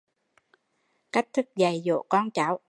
[1.11, 2.59] Cách thức dạy dỗ con cháu